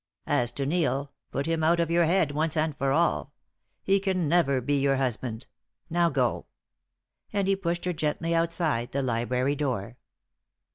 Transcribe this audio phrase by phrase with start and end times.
[0.25, 3.33] As to Neil, put him out of your head, once and for all.
[3.83, 5.45] He can never be your husband!
[5.91, 6.47] Now go."
[7.31, 9.97] And he pushed her gently outside the library door.